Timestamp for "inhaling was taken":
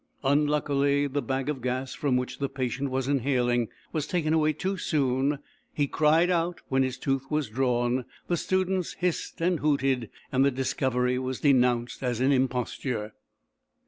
3.07-4.33